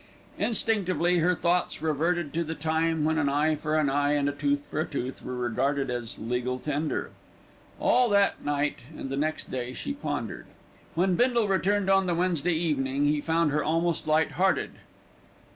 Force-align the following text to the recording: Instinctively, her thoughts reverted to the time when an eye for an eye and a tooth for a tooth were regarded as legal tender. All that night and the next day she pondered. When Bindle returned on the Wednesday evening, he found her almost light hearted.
Instinctively, 0.39 1.19
her 1.19 1.35
thoughts 1.35 1.79
reverted 1.79 2.33
to 2.33 2.43
the 2.43 2.55
time 2.55 3.05
when 3.05 3.19
an 3.19 3.29
eye 3.29 3.53
for 3.53 3.77
an 3.77 3.87
eye 3.87 4.13
and 4.13 4.27
a 4.27 4.31
tooth 4.31 4.65
for 4.65 4.79
a 4.79 4.85
tooth 4.87 5.23
were 5.23 5.35
regarded 5.35 5.91
as 5.91 6.17
legal 6.17 6.57
tender. 6.57 7.11
All 7.79 8.09
that 8.09 8.43
night 8.43 8.79
and 8.97 9.11
the 9.11 9.15
next 9.15 9.51
day 9.51 9.73
she 9.73 9.93
pondered. 9.93 10.47
When 10.95 11.13
Bindle 11.13 11.47
returned 11.47 11.87
on 11.87 12.07
the 12.07 12.15
Wednesday 12.15 12.55
evening, 12.55 13.05
he 13.05 13.21
found 13.21 13.51
her 13.51 13.63
almost 13.63 14.07
light 14.07 14.31
hearted. 14.31 14.71